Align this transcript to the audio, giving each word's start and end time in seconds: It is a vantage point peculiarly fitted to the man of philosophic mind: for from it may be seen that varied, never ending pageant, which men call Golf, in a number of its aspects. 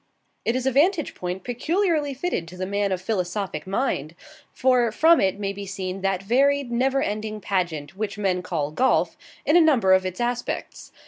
It 0.45 0.55
is 0.55 0.65
a 0.65 0.71
vantage 0.71 1.13
point 1.13 1.43
peculiarly 1.43 2.15
fitted 2.15 2.47
to 2.47 2.57
the 2.57 2.65
man 2.65 2.91
of 2.91 2.99
philosophic 2.99 3.67
mind: 3.67 4.15
for 4.51 4.91
from 4.91 5.21
it 5.21 5.39
may 5.39 5.53
be 5.53 5.67
seen 5.67 6.01
that 6.01 6.23
varied, 6.23 6.71
never 6.71 7.03
ending 7.03 7.39
pageant, 7.39 7.95
which 7.95 8.17
men 8.17 8.41
call 8.41 8.71
Golf, 8.71 9.15
in 9.45 9.55
a 9.55 9.61
number 9.61 9.93
of 9.93 10.03
its 10.03 10.19
aspects. 10.19 10.91